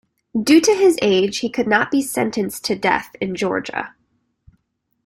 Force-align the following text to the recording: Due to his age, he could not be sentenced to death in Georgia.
Due 0.41 0.59
to 0.59 0.73
his 0.73 0.97
age, 1.03 1.41
he 1.41 1.49
could 1.51 1.67
not 1.67 1.91
be 1.91 2.01
sentenced 2.01 2.65
to 2.65 2.75
death 2.75 3.11
in 3.21 3.35
Georgia. 3.35 3.93